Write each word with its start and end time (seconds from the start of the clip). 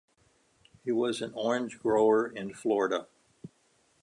He 0.83 0.91
was 0.91 1.21
an 1.21 1.31
orange 1.35 1.77
grower 1.77 2.25
in 2.27 2.55
Florida. 2.55 3.05